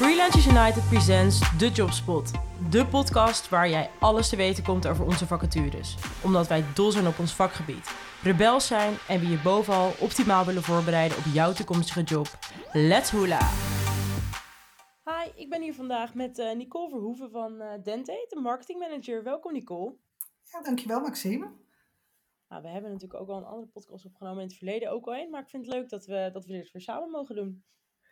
Freelancers 0.00 0.46
United 0.46 0.88
presents 0.88 1.58
The 1.58 1.68
Jobspot. 1.68 2.30
De 2.70 2.86
podcast 2.86 3.48
waar 3.48 3.68
jij 3.68 3.90
alles 3.98 4.28
te 4.28 4.36
weten 4.36 4.64
komt 4.64 4.86
over 4.86 5.04
onze 5.04 5.26
vacatures. 5.26 5.96
Omdat 6.24 6.46
wij 6.48 6.64
dol 6.74 6.90
zijn 6.90 7.06
op 7.06 7.18
ons 7.18 7.34
vakgebied, 7.34 7.90
rebels 8.22 8.66
zijn 8.66 8.94
en 9.08 9.20
we 9.20 9.28
je 9.28 9.40
bovenal 9.42 9.92
optimaal 9.98 10.44
willen 10.44 10.62
voorbereiden 10.62 11.18
op 11.18 11.24
jouw 11.32 11.52
toekomstige 11.52 12.02
job. 12.02 12.26
Let's 12.72 13.10
hula! 13.10 13.48
Hi, 15.04 15.30
ik 15.34 15.50
ben 15.50 15.62
hier 15.62 15.74
vandaag 15.74 16.14
met 16.14 16.38
uh, 16.38 16.54
Nicole 16.54 16.88
Verhoeven 16.88 17.30
van 17.30 17.52
uh, 17.62 17.72
Dente, 17.82 18.26
de 18.28 18.40
marketingmanager. 18.40 19.22
Welkom 19.22 19.52
Nicole. 19.52 19.96
Ja, 20.52 20.62
dankjewel 20.62 21.00
Maxime. 21.00 21.52
Nou, 22.48 22.62
we 22.62 22.68
hebben 22.68 22.90
natuurlijk 22.90 23.20
ook 23.20 23.28
al 23.28 23.36
een 23.36 23.44
andere 23.44 23.66
podcast 23.72 24.04
opgenomen 24.04 24.42
in 24.42 24.48
het 24.48 24.56
verleden, 24.56 24.90
ook 24.90 25.06
al 25.06 25.16
een. 25.16 25.30
Maar 25.30 25.42
ik 25.42 25.48
vind 25.48 25.66
het 25.66 25.74
leuk 25.74 25.88
dat 25.88 26.06
we, 26.06 26.30
dat 26.32 26.46
we 26.46 26.52
dit 26.52 26.72
weer 26.72 26.82
samen 26.82 27.10
mogen 27.10 27.34
doen. 27.34 27.64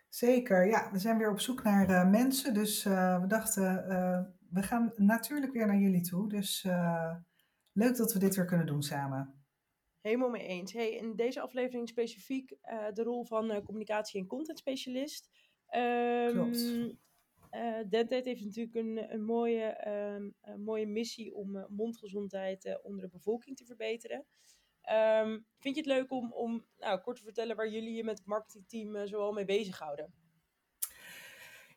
Zeker, 0.09 0.67
ja. 0.67 0.91
We 0.91 0.99
zijn 0.99 1.17
weer 1.17 1.31
op 1.31 1.39
zoek 1.39 1.63
naar 1.63 1.89
uh, 1.89 2.09
mensen. 2.09 2.53
Dus 2.53 2.85
uh, 2.85 3.21
we 3.21 3.27
dachten, 3.27 3.85
uh, 3.87 4.21
we 4.49 4.61
gaan 4.61 4.93
natuurlijk 4.95 5.53
weer 5.53 5.67
naar 5.67 5.79
jullie 5.79 6.01
toe. 6.01 6.29
Dus 6.29 6.63
leuk 7.71 7.97
dat 7.97 8.13
we 8.13 8.19
dit 8.19 8.35
weer 8.35 8.45
kunnen 8.45 8.65
doen 8.65 8.83
samen. 8.83 9.43
Helemaal 10.01 10.29
mee 10.29 10.47
eens. 10.47 10.73
Hey, 10.73 10.91
in 10.91 11.15
deze 11.15 11.41
aflevering 11.41 11.89
specifiek 11.89 12.49
de 12.93 13.03
rol 13.03 13.25
van 13.25 13.63
communicatie- 13.63 14.19
en 14.19 14.27
content 14.27 14.57
specialist. 14.57 15.29
Um, 15.75 16.31
Klopt. 16.31 16.97
Dentate 17.89 18.29
heeft 18.29 18.45
natuurlijk 18.45 18.75
een, 18.75 19.13
een 19.13 19.23
mooie, 19.23 19.87
um, 20.15 20.35
een 20.41 20.63
mooie 20.63 20.87
missie 20.87 21.35
om 21.35 21.65
mondgezondheid 21.69 22.79
onder 22.83 23.01
de 23.01 23.09
bevolking 23.09 23.57
te 23.57 23.65
verbeteren. 23.65 24.25
Um, 24.91 25.45
vind 25.59 25.75
je 25.75 25.81
het 25.81 25.91
leuk 25.91 26.11
om, 26.11 26.33
om 26.33 26.65
nou, 26.77 26.99
kort 26.99 27.17
te 27.17 27.23
vertellen 27.23 27.55
waar 27.55 27.69
jullie 27.69 27.95
je 27.95 28.03
met 28.03 28.17
het 28.17 28.27
marketingteam 28.27 28.95
uh, 28.95 29.01
zoal 29.05 29.31
mee 29.31 29.45
bezighouden? 29.45 30.13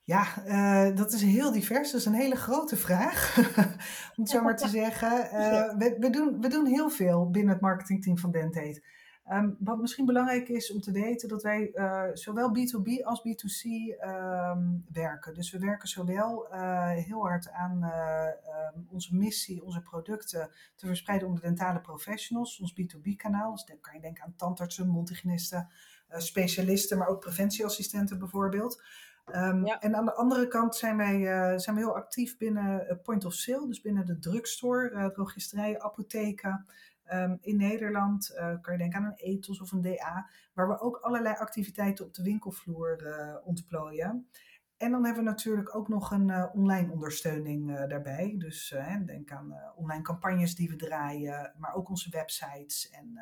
Ja, 0.05 0.47
uh, 0.47 0.97
dat 0.97 1.12
is 1.12 1.23
heel 1.23 1.53
divers. 1.53 1.91
Dat 1.91 2.01
is 2.01 2.06
een 2.06 2.12
hele 2.12 2.37
grote 2.37 2.77
vraag, 2.77 3.37
om 4.17 4.22
het 4.22 4.28
zo 4.28 4.42
maar 4.42 4.56
te 4.56 4.69
zeggen. 4.69 5.25
Uh, 5.25 5.77
we, 5.78 5.97
we, 5.98 6.11
doen, 6.11 6.41
we 6.41 6.48
doen 6.48 6.67
heel 6.67 6.91
veel 6.91 7.31
binnen 7.31 7.53
het 7.53 7.62
marketingteam 7.62 8.19
van 8.19 8.31
Dentate. 8.31 8.83
Um, 9.31 9.56
wat 9.59 9.81
misschien 9.81 10.06
belangrijk 10.06 10.48
is 10.48 10.73
om 10.73 10.81
te 10.81 10.92
weten, 10.92 11.28
dat 11.28 11.42
wij 11.42 11.70
uh, 11.75 12.05
zowel 12.12 12.51
B2B 12.51 13.05
als 13.05 13.20
B2C 13.20 13.70
um, 14.05 14.84
werken. 14.92 15.34
Dus 15.34 15.51
we 15.51 15.59
werken 15.59 15.89
zowel 15.89 16.48
uh, 16.53 16.91
heel 16.91 17.20
hard 17.20 17.50
aan 17.50 17.78
uh, 17.83 18.27
um, 18.75 18.87
onze 18.91 19.17
missie, 19.17 19.65
onze 19.65 19.83
producten 19.83 20.50
te 20.77 20.87
verspreiden 20.87 21.28
onder 21.28 21.43
dentale 21.43 21.81
professionals, 21.81 22.61
ons 22.61 22.75
B2B-kanaal. 22.81 23.53
Dus 23.53 23.65
dan 23.65 23.81
kan 23.81 23.95
je 23.95 24.00
denken 24.00 24.25
aan 24.25 24.34
tandartsen, 24.37 24.89
mondhygiënisten, 24.89 25.69
specialisten, 26.09 26.98
maar 26.98 27.09
ook 27.09 27.20
preventieassistenten 27.20 28.19
bijvoorbeeld. 28.19 28.83
Um, 29.27 29.67
ja. 29.67 29.81
En 29.81 29.97
aan 29.97 30.05
de 30.05 30.15
andere 30.15 30.48
kant 30.48 30.77
zijn 30.77 30.97
wij, 30.97 31.17
uh, 31.17 31.59
zijn 31.59 31.77
we 31.77 31.83
heel 31.83 31.97
actief 31.97 32.37
binnen 32.37 33.00
point 33.03 33.25
of 33.25 33.34
sale, 33.34 33.67
dus 33.67 33.81
binnen 33.81 34.06
de 34.06 34.19
drugstore, 34.19 34.91
uh, 34.91 35.06
drogisterijen, 35.06 35.83
apotheken. 35.83 36.67
Um, 37.12 37.39
in 37.41 37.56
Nederland 37.56 38.31
uh, 38.34 38.55
kan 38.61 38.72
je 38.72 38.78
denken 38.78 38.98
aan 38.98 39.05
een 39.05 39.17
ethos 39.17 39.61
of 39.61 39.72
een 39.72 39.83
DA, 39.83 40.28
waar 40.53 40.69
we 40.69 40.81
ook 40.81 40.97
allerlei 40.97 41.34
activiteiten 41.34 42.05
op 42.05 42.14
de 42.14 42.22
winkelvloer 42.22 42.98
ontplooien. 43.44 44.28
En 44.77 44.91
dan 44.91 45.05
hebben 45.05 45.25
we 45.25 45.31
natuurlijk 45.31 45.77
ook 45.77 45.89
nog 45.89 46.11
een 46.11 46.50
online 46.53 46.92
ondersteuning 46.92 47.86
daarbij. 47.86 48.34
Dus 48.39 48.75
denk 49.06 49.33
aan 49.33 49.55
online 49.77 50.03
campagnes 50.03 50.55
die 50.55 50.69
we 50.69 50.77
draaien, 50.77 51.55
maar 51.56 51.75
ook 51.75 51.89
onze 51.89 52.11
websites 52.11 52.91
en 52.91 53.19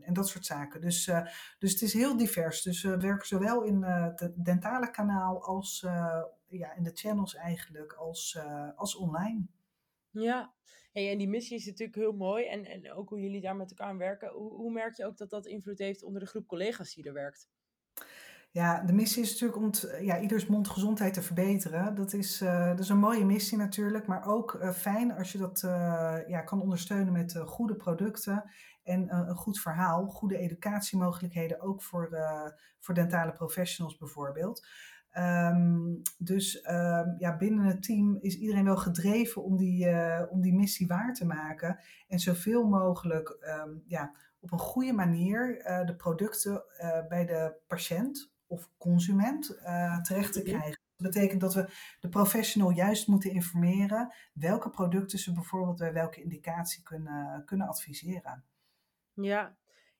en 0.00 0.12
dat 0.12 0.28
soort 0.28 0.46
zaken. 0.46 0.80
Dus, 0.80 1.04
dus 1.58 1.72
het 1.72 1.82
is 1.82 1.92
heel 1.92 2.16
divers. 2.16 2.62
Dus 2.62 2.82
we 2.82 2.96
werken 2.96 3.26
zowel 3.26 3.62
in 3.62 3.82
het 3.82 4.32
dentale 4.34 4.90
kanaal 4.90 5.42
als 5.42 5.80
ja, 6.48 6.74
in 6.74 6.82
de 6.82 6.90
channels 6.94 7.34
eigenlijk, 7.34 7.92
als, 7.92 8.38
als 8.76 8.96
online. 8.96 9.46
Ja, 10.10 10.52
hey, 10.96 11.10
en 11.10 11.18
die 11.18 11.28
missie 11.28 11.56
is 11.56 11.66
natuurlijk 11.66 11.98
heel 11.98 12.12
mooi. 12.12 12.46
En, 12.46 12.64
en 12.64 12.92
ook 12.92 13.08
hoe 13.08 13.20
jullie 13.20 13.40
daar 13.40 13.56
met 13.56 13.70
elkaar 13.70 13.96
werken. 13.96 14.30
Hoe, 14.32 14.52
hoe 14.52 14.72
merk 14.72 14.96
je 14.96 15.06
ook 15.06 15.16
dat 15.16 15.30
dat 15.30 15.46
invloed 15.46 15.78
heeft 15.78 16.02
onder 16.02 16.20
de 16.20 16.26
groep 16.26 16.46
collega's 16.46 16.94
die 16.94 17.04
er 17.04 17.12
werkt? 17.12 17.48
Ja, 18.50 18.82
de 18.84 18.92
missie 18.92 19.22
is 19.22 19.30
natuurlijk 19.30 19.58
om 19.58 19.70
t, 19.70 19.96
ja, 20.00 20.20
ieders 20.20 20.46
mondgezondheid 20.46 21.14
te 21.14 21.22
verbeteren. 21.22 21.94
Dat 21.94 22.12
is, 22.12 22.42
uh, 22.42 22.66
dat 22.68 22.78
is 22.78 22.88
een 22.88 22.98
mooie 22.98 23.24
missie 23.24 23.58
natuurlijk, 23.58 24.06
maar 24.06 24.26
ook 24.26 24.54
uh, 24.54 24.70
fijn 24.70 25.12
als 25.12 25.32
je 25.32 25.38
dat 25.38 25.60
ja, 26.26 26.40
kan 26.40 26.62
ondersteunen 26.62 27.12
met 27.12 27.36
goede 27.44 27.74
producten 27.74 28.50
en 28.82 29.14
een 29.14 29.36
goed 29.36 29.60
verhaal, 29.60 30.06
goede 30.06 30.38
educatiemogelijkheden, 30.38 31.60
ook 31.60 31.82
voor, 31.82 32.18
voor 32.78 32.94
dentale 32.94 33.32
professionals 33.32 33.96
bijvoorbeeld. 33.96 34.66
Um, 35.18 36.02
dus 36.18 36.68
um, 36.68 37.14
ja, 37.18 37.36
binnen 37.36 37.64
het 37.64 37.82
team 37.82 38.18
is 38.20 38.38
iedereen 38.38 38.64
wel 38.64 38.76
gedreven 38.76 39.44
om 39.44 39.56
die, 39.56 39.88
om 40.30 40.40
die 40.40 40.54
missie 40.54 40.86
waar 40.86 41.14
te 41.14 41.26
maken 41.26 41.78
en 42.08 42.18
zoveel 42.18 42.68
mogelijk 42.68 43.36
um, 43.40 43.82
ja, 43.86 44.16
op 44.40 44.52
een 44.52 44.58
goede 44.58 44.92
manier 44.92 45.62
de 45.86 45.96
producten 45.96 46.64
bij 47.08 47.26
de 47.26 47.54
patiënt 47.66 48.32
of 48.46 48.70
consument 48.78 49.46
terecht 50.02 50.32
te 50.32 50.42
krijgen. 50.42 50.78
Dat 50.96 51.12
betekent 51.12 51.40
dat 51.40 51.54
we 51.54 51.70
de 52.00 52.08
professional 52.08 52.70
juist 52.70 53.08
moeten 53.08 53.30
informeren 53.30 54.14
welke 54.32 54.70
producten 54.70 55.18
ze 55.18 55.32
bijvoorbeeld 55.32 55.78
bij 55.78 55.92
welke 55.92 56.22
indicatie 56.22 56.82
kunnen, 56.82 57.44
kunnen 57.44 57.68
adviseren. 57.68 58.44
Ja, 59.12 59.56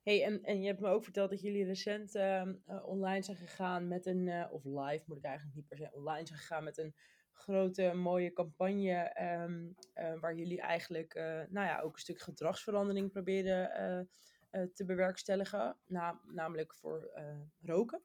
hey, 0.06 0.24
en, 0.24 0.42
en 0.42 0.60
je 0.60 0.66
hebt 0.66 0.80
me 0.80 0.88
ook 0.88 1.04
verteld 1.04 1.30
dat 1.30 1.40
jullie 1.40 1.64
recent 1.64 2.14
uh, 2.14 2.42
online 2.82 3.22
zijn 3.22 3.36
gegaan 3.36 3.88
met 3.88 4.06
een, 4.06 4.26
uh, 4.26 4.46
of 4.50 4.64
live 4.64 5.04
moet 5.06 5.16
ik 5.18 5.24
eigenlijk 5.24 5.56
niet 5.56 5.68
per 5.68 5.76
se 5.76 5.90
online 5.92 6.26
zijn 6.26 6.38
gegaan 6.38 6.64
met 6.64 6.78
een 6.78 6.94
grote 7.32 7.92
mooie 7.94 8.32
campagne 8.32 9.16
um, 9.44 9.74
waar 10.20 10.34
jullie 10.34 10.60
eigenlijk 10.60 11.14
nou 11.50 11.66
ja, 11.66 11.80
ook 11.80 11.92
een 11.92 12.00
stuk 12.00 12.20
gedragsverandering 12.20 13.10
proberen 13.10 14.08
te 14.74 14.84
bewerkstelligen, 14.84 15.76
na, 15.86 16.20
namelijk 16.24 16.74
voor 16.74 17.10
roken. 17.60 18.02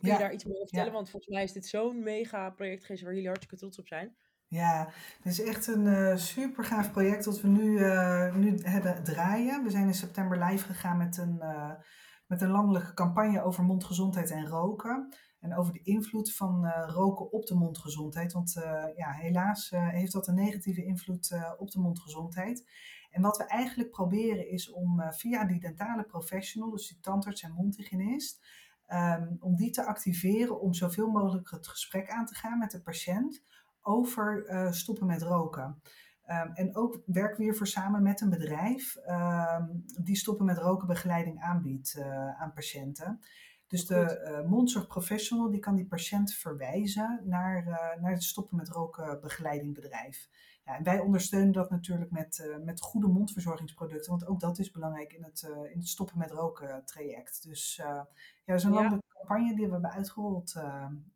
Kun 0.00 0.12
je 0.12 0.18
daar 0.18 0.32
iets 0.32 0.44
meer 0.44 0.54
over 0.54 0.66
vertellen? 0.66 0.90
Ja. 0.90 0.96
Want 0.96 1.10
volgens 1.10 1.34
mij 1.34 1.42
is 1.42 1.52
dit 1.52 1.66
zo'n 1.66 2.02
mega 2.02 2.50
project 2.50 2.82
geweest 2.82 3.02
waar 3.02 3.12
jullie 3.12 3.28
hartstikke 3.28 3.56
trots 3.56 3.78
op 3.78 3.86
zijn. 3.86 4.16
Ja, 4.50 4.88
het 5.22 5.32
is 5.32 5.42
echt 5.42 5.66
een 5.66 5.86
uh, 5.86 6.16
super 6.16 6.64
gaaf 6.64 6.90
project 6.90 7.24
dat 7.24 7.40
we 7.40 7.48
nu, 7.48 7.78
uh, 7.78 8.34
nu 8.34 8.58
hebben 8.62 9.04
draaien. 9.04 9.62
We 9.62 9.70
zijn 9.70 9.86
in 9.86 9.94
september 9.94 10.44
live 10.44 10.64
gegaan 10.64 10.96
met 10.96 11.16
een, 11.16 11.38
uh, 11.40 11.72
met 12.26 12.40
een 12.40 12.50
landelijke 12.50 12.94
campagne 12.94 13.42
over 13.42 13.64
mondgezondheid 13.64 14.30
en 14.30 14.46
roken. 14.46 15.14
En 15.40 15.56
over 15.56 15.72
de 15.72 15.82
invloed 15.82 16.34
van 16.34 16.66
roken 16.70 17.32
op 17.32 17.46
de 17.46 17.54
mondgezondheid. 17.54 18.32
Want 18.32 18.52
ja, 18.96 19.10
helaas 19.12 19.70
heeft 19.70 20.12
dat 20.12 20.26
een 20.26 20.34
negatieve 20.34 20.84
invloed 20.84 21.36
op 21.58 21.70
de 21.70 21.80
mondgezondheid. 21.80 22.68
En 23.10 23.22
wat 23.22 23.36
we 23.36 23.44
eigenlijk 23.44 23.90
proberen 23.90 24.50
is 24.50 24.70
om 24.70 25.02
via 25.12 25.44
die 25.44 25.60
dentale 25.60 26.04
professional, 26.04 26.70
dus 26.70 26.88
die 26.88 27.00
tandarts 27.00 27.42
en 27.42 27.52
mondhygiënist, 27.52 28.40
Um, 28.92 29.36
om 29.40 29.56
die 29.56 29.70
te 29.70 29.84
activeren 29.84 30.60
om 30.60 30.74
zoveel 30.74 31.10
mogelijk 31.10 31.50
het 31.50 31.68
gesprek 31.68 32.10
aan 32.10 32.26
te 32.26 32.34
gaan 32.34 32.58
met 32.58 32.70
de 32.70 32.82
patiënt 32.82 33.42
over 33.90 34.46
uh, 34.48 34.72
stoppen 34.72 35.06
met 35.06 35.22
roken. 35.22 35.82
Um, 36.26 36.52
en 36.54 36.76
ook 36.76 37.02
werken 37.06 37.36
we 37.36 37.42
hiervoor 37.42 37.66
samen 37.66 38.02
met 38.02 38.20
een 38.20 38.30
bedrijf 38.30 38.96
um, 38.96 39.84
die 40.02 40.16
stoppen 40.16 40.46
met 40.46 40.58
roken 40.58 40.86
begeleiding 40.86 41.40
aanbiedt 41.40 41.94
uh, 41.98 42.40
aan 42.40 42.52
patiënten. 42.52 43.20
Dus 43.66 43.86
de 43.86 44.02
uh, 44.42 44.48
mondzorgprofessional 44.48 45.50
die 45.50 45.60
kan 45.60 45.74
die 45.74 45.86
patiënt 45.86 46.34
verwijzen 46.34 47.20
naar, 47.24 47.64
naar 48.00 48.12
het 48.12 48.22
stoppen 48.22 48.56
met 48.56 48.68
roken 48.68 49.20
begeleidingbedrijf. 49.20 50.28
Ja, 50.64 50.76
en 50.76 50.84
wij 50.84 51.00
ondersteunen 51.00 51.52
dat 51.52 51.70
natuurlijk 51.70 52.10
met, 52.10 52.58
met 52.64 52.80
goede 52.80 53.08
mondverzorgingsproducten, 53.08 54.10
want 54.10 54.26
ook 54.26 54.40
dat 54.40 54.58
is 54.58 54.70
belangrijk 54.70 55.12
in 55.12 55.24
het, 55.24 55.42
in 55.72 55.78
het 55.78 55.88
stoppen 55.88 56.18
met 56.18 56.30
roken 56.30 56.84
traject. 56.84 57.42
Dus 57.42 57.76
ja, 57.76 58.08
dat 58.44 58.56
is 58.56 58.64
een 58.64 58.72
ja. 58.72 58.76
landelijke 58.76 59.16
campagne 59.18 59.54
die 59.54 59.66
we 59.66 59.72
hebben 59.72 59.90
uitgerold, 59.90 60.54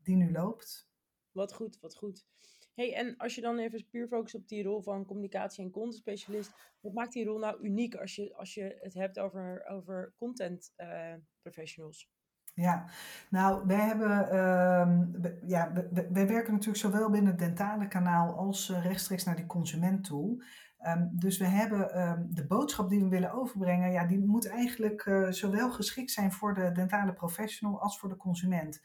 die 0.03 0.17
nu 0.17 0.33
loopt. 0.33 0.89
Wat 1.33 1.53
goed, 1.53 1.78
wat 1.81 1.97
goed. 1.97 2.27
Hey, 2.74 2.94
en 2.94 3.16
als 3.16 3.34
je 3.34 3.41
dan 3.41 3.59
even 3.59 3.88
puur 3.91 4.09
focust 4.09 4.34
op 4.34 4.48
die 4.48 4.62
rol 4.62 4.82
van 4.82 5.04
communicatie- 5.04 5.65
en 5.65 5.71
content 5.71 5.94
specialist, 5.94 6.53
wat 6.80 6.92
maakt 6.92 7.12
die 7.12 7.24
rol 7.24 7.38
nou 7.38 7.62
uniek 7.62 7.94
als 7.94 8.15
je, 8.15 8.34
als 8.36 8.54
je 8.54 8.78
het 8.80 8.94
hebt 8.94 9.18
over, 9.18 9.66
over 9.66 10.15
content 10.16 10.72
uh, 10.76 11.15
professionals? 11.42 12.10
Ja, 12.54 12.84
nou, 13.30 13.66
wij 13.66 13.80
hebben, 13.80 14.36
um, 14.38 15.21
ja, 15.47 15.72
wij 15.92 16.26
werken 16.26 16.53
natuurlijk 16.53 16.78
zowel 16.78 17.10
binnen 17.10 17.30
het 17.30 17.41
dentale 17.41 17.88
kanaal 17.88 18.34
als 18.36 18.68
uh, 18.68 18.84
rechtstreeks 18.84 19.24
naar 19.24 19.36
die 19.36 19.47
consument 19.47 20.04
toe. 20.04 20.44
Um, 20.86 21.10
dus 21.13 21.39
we 21.39 21.47
hebben 21.47 22.01
um, 22.01 22.28
de 22.31 22.47
boodschap 22.47 22.89
die 22.89 23.01
we 23.01 23.09
willen 23.09 23.33
overbrengen, 23.33 23.92
ja, 23.92 24.07
die 24.07 24.19
moet 24.19 24.48
eigenlijk 24.48 25.04
uh, 25.04 25.31
zowel 25.31 25.71
geschikt 25.71 26.10
zijn 26.10 26.33
voor 26.33 26.54
de 26.54 26.72
dentale 26.72 27.13
professional 27.13 27.81
als 27.81 27.98
voor 27.98 28.09
de 28.09 28.16
consument. 28.16 28.83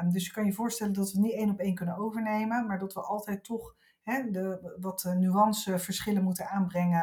Um, 0.00 0.10
dus 0.10 0.26
je 0.26 0.32
kan 0.32 0.44
je 0.44 0.52
voorstellen 0.52 0.92
dat 0.92 1.12
we 1.12 1.18
het 1.18 1.26
niet 1.26 1.36
één 1.36 1.50
op 1.50 1.58
één 1.58 1.74
kunnen 1.74 1.96
overnemen, 1.96 2.66
maar 2.66 2.78
dat 2.78 2.92
we 2.92 3.00
altijd 3.00 3.44
toch 3.44 3.74
de, 4.04 4.76
wat 4.80 5.14
nuanceverschillen 5.18 6.22
moeten 6.22 6.48
aanbrengen. 6.48 7.02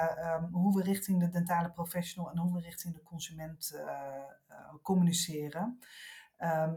Hoe 0.52 0.76
we 0.76 0.84
richting 0.84 1.20
de 1.20 1.30
dentale 1.30 1.72
professional 1.72 2.32
en 2.32 2.38
hoe 2.38 2.54
we 2.54 2.60
richting 2.62 2.94
de 2.94 3.04
consument 3.04 3.72
uh, 3.76 4.74
communiceren. 4.82 5.80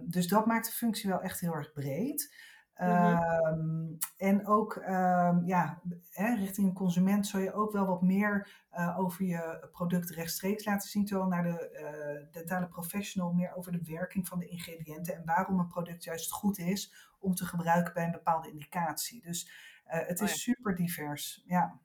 Dus 0.02 0.28
dat 0.28 0.46
maakt 0.46 0.66
de 0.66 0.72
functie 0.72 1.10
wel 1.10 1.20
echt 1.20 1.40
heel 1.40 1.54
erg 1.54 1.72
breed. 1.72 2.34
Ehm, 2.80 3.92
en 4.16 4.46
ook 4.46 4.76
ehm, 4.76 5.44
ja, 5.44 5.82
hè, 6.10 6.34
richting 6.34 6.66
een 6.68 6.74
consument 6.74 7.26
zou 7.26 7.42
je 7.42 7.52
ook 7.52 7.72
wel 7.72 7.86
wat 7.86 8.02
meer 8.02 8.48
uh, 8.72 8.98
over 8.98 9.24
je 9.24 9.68
product 9.72 10.10
rechtstreeks 10.10 10.64
laten 10.64 10.88
zien. 10.88 11.04
Terwijl 11.04 11.28
naar 11.28 11.42
de 11.42 11.70
uh, 11.72 12.32
dentale 12.32 12.68
professional 12.68 13.32
meer 13.32 13.54
over 13.54 13.72
de 13.72 13.82
werking 13.84 14.28
van 14.28 14.38
de 14.38 14.48
ingrediënten 14.48 15.14
en 15.14 15.24
waarom 15.24 15.58
een 15.58 15.66
product 15.66 16.04
juist 16.04 16.32
goed 16.32 16.58
is 16.58 16.94
om 17.18 17.34
te 17.34 17.44
gebruiken 17.44 17.94
bij 17.94 18.04
een 18.04 18.10
bepaalde 18.10 18.50
indicatie. 18.50 19.22
Dus 19.22 19.50
uh, 19.86 19.92
het 19.92 20.20
is 20.20 20.30
oh 20.30 20.34
ja. 20.34 20.34
super 20.34 20.74
divers. 20.74 21.42
Ja. 21.46 21.80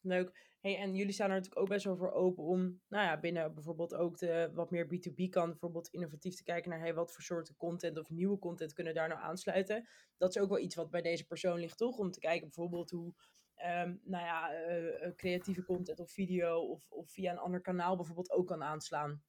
Leuk. 0.00 0.53
Hey, 0.64 0.78
en 0.78 0.94
jullie 0.94 1.12
staan 1.12 1.28
er 1.28 1.34
natuurlijk 1.34 1.60
ook 1.60 1.68
best 1.68 1.84
wel 1.84 1.96
voor 1.96 2.12
open 2.12 2.44
om, 2.44 2.80
nou 2.88 3.04
ja, 3.04 3.20
binnen 3.20 3.54
bijvoorbeeld 3.54 3.94
ook 3.94 4.18
de 4.18 4.50
wat 4.54 4.70
meer 4.70 4.86
B2B 4.86 5.28
kan, 5.30 5.48
bijvoorbeeld 5.48 5.88
innovatief 5.88 6.34
te 6.34 6.42
kijken 6.42 6.70
naar, 6.70 6.80
hey, 6.80 6.94
wat 6.94 7.12
voor 7.12 7.22
soorten 7.22 7.56
content 7.56 7.98
of 7.98 8.10
nieuwe 8.10 8.38
content 8.38 8.72
kunnen 8.72 8.94
daar 8.94 9.08
nou 9.08 9.20
aansluiten. 9.20 9.88
Dat 10.16 10.36
is 10.36 10.42
ook 10.42 10.48
wel 10.48 10.58
iets 10.58 10.74
wat 10.74 10.90
bij 10.90 11.02
deze 11.02 11.26
persoon 11.26 11.58
ligt, 11.58 11.78
toch? 11.78 11.98
Om 11.98 12.10
te 12.10 12.20
kijken 12.20 12.46
bijvoorbeeld 12.46 12.90
hoe, 12.90 13.14
um, 13.64 14.00
nou 14.04 14.24
ja, 14.24 14.68
uh, 14.68 15.14
creatieve 15.16 15.64
content 15.64 16.00
of 16.00 16.12
video 16.12 16.58
of, 16.60 16.90
of 16.90 17.10
via 17.10 17.32
een 17.32 17.38
ander 17.38 17.60
kanaal 17.60 17.96
bijvoorbeeld 17.96 18.30
ook 18.30 18.46
kan 18.46 18.62
aanslaan. 18.62 19.22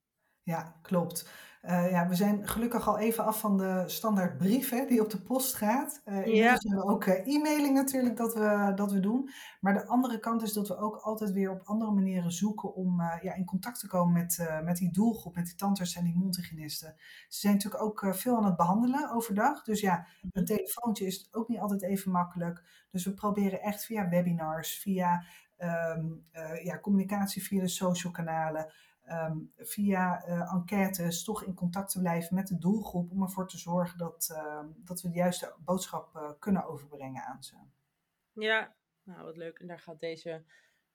Ja, 0.45 0.75
klopt. 0.81 1.29
Uh, 1.63 1.91
ja, 1.91 2.07
we 2.07 2.15
zijn 2.15 2.47
gelukkig 2.47 2.87
al 2.87 2.97
even 2.97 3.25
af 3.25 3.39
van 3.39 3.57
de 3.57 3.83
standaard 3.85 4.37
brief 4.37 4.69
hè, 4.69 4.85
die 4.85 5.01
op 5.01 5.09
de 5.09 5.21
post 5.21 5.55
gaat. 5.55 6.01
Uh, 6.05 6.25
inmiddels 6.25 6.63
hebben 6.63 6.85
we 6.85 6.91
ook 6.91 7.05
uh, 7.05 7.27
e-mailing 7.27 7.75
natuurlijk 7.75 8.17
dat 8.17 8.33
we, 8.33 8.71
dat 8.75 8.91
we 8.91 8.99
doen. 8.99 9.29
Maar 9.59 9.73
de 9.73 9.87
andere 9.87 10.19
kant 10.19 10.41
is 10.41 10.53
dat 10.53 10.67
we 10.67 10.77
ook 10.77 10.95
altijd 10.95 11.31
weer 11.31 11.51
op 11.51 11.61
andere 11.63 11.91
manieren 11.91 12.31
zoeken 12.31 12.73
om 12.73 13.01
ja, 13.01 13.33
in 13.33 13.45
contact 13.45 13.79
te 13.79 13.87
komen 13.87 14.13
met, 14.13 14.49
met 14.63 14.77
die 14.77 14.91
doelgroep, 14.91 15.35
met 15.35 15.45
die 15.45 15.55
tandarts 15.55 15.95
en 15.95 16.03
die 16.03 16.15
mondhygiënisten. 16.15 16.95
Ze 17.27 17.39
zijn 17.39 17.53
natuurlijk 17.53 17.83
ook 17.83 18.05
veel 18.09 18.37
aan 18.37 18.45
het 18.45 18.55
behandelen 18.55 19.11
overdag. 19.11 19.63
Dus 19.63 19.81
ja, 19.81 20.07
een 20.21 20.29
mhm. 20.33 20.45
telefoontje 20.45 21.05
is 21.05 21.27
ook 21.31 21.47
niet 21.47 21.59
altijd 21.59 21.83
even 21.83 22.11
makkelijk. 22.11 22.85
Dus 22.91 23.05
we 23.05 23.13
proberen 23.13 23.61
echt 23.61 23.85
via 23.85 24.09
webinars, 24.09 24.79
via 24.79 25.23
um, 25.57 26.25
ja, 26.63 26.79
communicatie 26.79 27.43
via 27.43 27.61
de 27.61 27.67
social 27.67 28.11
kanalen 28.11 28.73
um, 29.09 29.51
via 29.57 30.27
uh, 30.27 30.53
enquêtes 30.53 31.23
toch 31.23 31.43
in 31.43 31.53
contact 31.53 31.91
te 31.91 31.99
blijven 31.99 32.35
met 32.35 32.47
de 32.47 32.57
doelgroep 32.57 33.11
om 33.11 33.21
ervoor 33.21 33.47
te 33.47 33.57
zorgen 33.57 33.97
dat, 33.97 34.29
uh, 34.31 34.63
dat 34.75 35.01
we 35.01 35.09
de 35.09 35.15
juiste 35.15 35.55
boodschap 35.59 36.15
uh, 36.15 36.31
kunnen 36.39 36.65
overbrengen 36.65 37.23
aan 37.23 37.43
ze. 37.43 37.55
Ja, 38.33 38.75
nou 39.03 39.23
wat 39.23 39.37
leuk. 39.37 39.59
En 39.59 39.67
daar 39.67 39.79
gaat 39.79 39.99
deze 39.99 40.43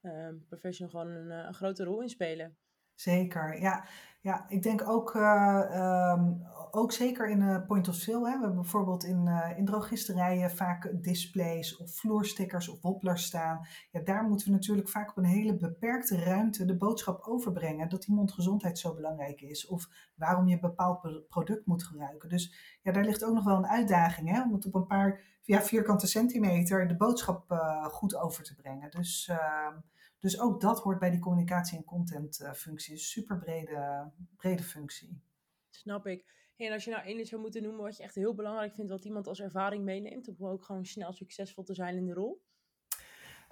ehm, 0.01 0.35
professional 0.49 0.91
gewoon 0.91 1.17
een, 1.17 1.31
een 1.31 1.55
grote 1.55 1.85
rol 1.85 2.03
in 2.03 2.09
spelen. 2.09 2.57
Zeker, 2.95 3.61
ja. 3.61 3.85
Ja, 4.21 4.49
ik 4.49 4.63
denk 4.63 4.89
ook, 4.89 5.15
uh, 5.15 6.13
um, 6.13 6.47
ook 6.71 6.93
zeker 6.93 7.29
in 7.29 7.41
uh, 7.41 7.67
point 7.67 7.89
of 7.89 7.95
sale. 7.95 8.31
Hè. 8.31 8.35
We 8.35 8.41
hebben 8.41 8.55
bijvoorbeeld 8.55 9.05
in, 9.05 9.27
uh, 9.27 9.59
in 9.59 9.65
drogisterijen 9.65 10.51
vaak 10.51 11.03
displays 11.03 11.77
of 11.77 11.97
vloerstickers 11.97 12.69
of 12.69 12.81
wobblers 12.81 13.25
staan. 13.25 13.67
Ja, 13.91 14.01
daar 14.01 14.25
moeten 14.25 14.47
we 14.47 14.53
natuurlijk 14.53 14.89
vaak 14.89 15.11
op 15.11 15.17
een 15.17 15.25
hele 15.25 15.57
beperkte 15.57 16.17
ruimte 16.17 16.65
de 16.65 16.77
boodschap 16.77 17.23
overbrengen 17.23 17.89
dat 17.89 18.03
die 18.03 18.15
mondgezondheid 18.15 18.79
zo 18.79 18.95
belangrijk 18.95 19.41
is. 19.41 19.67
Of 19.67 19.89
waarom 20.15 20.47
je 20.47 20.55
een 20.55 20.61
bepaald 20.61 21.29
product 21.29 21.67
moet 21.67 21.85
gebruiken. 21.85 22.29
Dus 22.29 22.79
ja, 22.83 22.93
daar 22.93 23.05
ligt 23.05 23.25
ook 23.25 23.35
nog 23.35 23.45
wel 23.45 23.57
een 23.57 23.67
uitdaging 23.67 24.31
hè, 24.31 24.43
om 24.43 24.53
het 24.53 24.67
op 24.67 24.75
een 24.75 24.87
paar 24.87 25.21
ja, 25.43 25.63
vierkante 25.63 26.07
centimeter 26.07 26.89
de 26.89 26.97
boodschap 26.97 27.45
goed 27.91 28.17
over 28.17 28.45
te 28.45 28.55
brengen. 28.55 28.91
Dus 28.91 29.29
ehm, 29.29 29.77
dus 30.21 30.41
ook 30.41 30.61
dat 30.61 30.81
hoort 30.81 30.99
bij 30.99 31.11
die 31.11 31.21
communicatie- 31.21 31.77
en 31.77 31.85
contentfunctie. 31.85 32.97
Super 32.97 33.39
brede, 33.39 34.11
brede 34.37 34.63
functie. 34.63 35.23
Snap 35.71 36.07
ik. 36.07 36.25
En 36.67 36.73
als 36.73 36.85
je 36.85 36.91
nou 36.91 37.05
één 37.05 37.27
zou 37.27 37.41
moeten 37.41 37.63
noemen 37.63 37.83
wat 37.83 37.97
je 37.97 38.03
echt 38.03 38.15
heel 38.15 38.35
belangrijk 38.35 38.75
vindt, 38.75 38.91
wat 38.91 39.05
iemand 39.05 39.27
als 39.27 39.41
ervaring 39.41 39.85
meeneemt, 39.85 40.29
om 40.29 40.47
ook 40.47 40.65
gewoon 40.65 40.85
snel 40.85 41.13
succesvol 41.13 41.65
te 41.65 41.75
zijn 41.75 41.97
in 41.97 42.07
de 42.07 42.13
rol? 42.13 42.43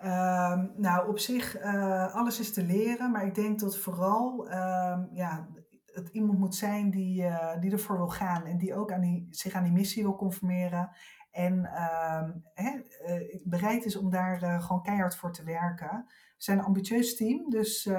Um, 0.02 0.72
nou, 0.76 1.08
op 1.08 1.18
zich, 1.18 1.60
uh, 1.60 2.14
alles 2.14 2.40
is 2.40 2.52
te 2.52 2.62
leren, 2.62 3.10
maar 3.10 3.26
ik 3.26 3.34
denk 3.34 3.60
dat 3.60 3.78
vooral 3.78 4.46
um, 4.46 5.08
ja, 5.12 5.48
het 5.86 6.08
iemand 6.08 6.38
moet 6.38 6.54
zijn 6.54 6.90
die, 6.90 7.22
uh, 7.22 7.60
die 7.60 7.72
ervoor 7.72 7.96
wil 7.96 8.08
gaan 8.08 8.44
en 8.44 8.58
die 8.58 8.74
ook 8.74 8.92
aan 8.92 9.00
die, 9.00 9.26
zich 9.30 9.54
aan 9.54 9.64
die 9.64 9.72
missie 9.72 10.02
wil 10.02 10.16
conformeren. 10.16 10.90
En 11.30 11.70
hè, 12.54 12.74
uh, 12.74 13.40
bereid 13.44 13.84
is 13.84 13.96
om 13.96 14.10
daar 14.10 14.60
gewoon 14.62 14.82
keihard 14.82 15.16
voor 15.16 15.32
te 15.32 15.44
werken. 15.44 16.04
We 16.06 16.44
zijn 16.44 16.58
een 16.58 16.64
ambitieus 16.64 17.16
team, 17.16 17.50
dus 17.50 17.86
uh, 17.86 17.94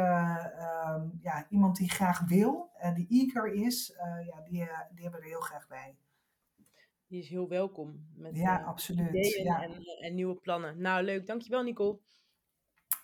ja, 1.21 1.45
iemand 1.49 1.75
die 1.75 1.89
graag 1.89 2.19
wil, 2.19 2.71
die 2.93 3.07
eager 3.09 3.53
is, 3.53 3.93
ja, 4.25 4.41
die, 4.41 4.69
die 4.91 5.03
hebben 5.03 5.19
we 5.19 5.25
er 5.25 5.31
heel 5.31 5.39
graag 5.39 5.67
bij. 5.67 5.95
Die 7.09 7.19
is 7.19 7.29
heel 7.29 7.47
welkom 7.47 8.07
met 8.15 8.35
ja, 8.35 8.63
absoluut. 8.63 9.07
ideeën 9.09 9.43
ja. 9.43 9.63
En, 9.63 9.71
en, 10.01 10.15
nieuwe 10.15 10.35
plannen. 10.35 10.81
Nou, 10.81 11.03
leuk. 11.03 11.27
Dankjewel, 11.27 11.63
Nicole. 11.63 11.99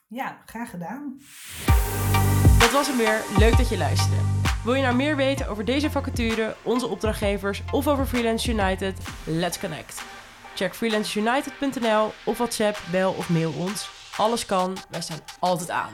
Ja, 0.07 0.42
graag 0.45 0.69
gedaan. 0.69 1.19
Dat 2.60 2.72
was 2.72 2.88
hem 2.88 2.98
weer. 2.98 3.25
Leuk 3.38 3.57
dat 3.57 3.69
je 3.69 3.77
luisterde. 3.77 4.45
Wil 4.66 4.74
je 4.74 4.82
nou 4.82 4.96
meer 4.96 5.16
weten 5.16 5.48
over 5.48 5.66
deze 5.66 5.92
vacature, 5.92 6.56
onze 6.62 6.88
opdrachtgevers 6.88 7.62
of 7.72 7.88
over 7.88 8.06
Freelance 8.06 8.52
United? 8.52 8.98
Let's 9.24 9.60
connect. 9.60 10.04
Check 10.56 10.76
freelanceunited.nl 10.76 12.12
of 12.24 12.38
WhatsApp, 12.38 12.78
bel 12.92 13.12
of 13.12 13.30
mail 13.30 13.54
ons. 13.58 13.90
Alles 14.18 14.46
kan, 14.46 14.78
wij 14.90 15.02
staan 15.02 15.20
altijd 15.40 15.70
aan. 15.70 15.94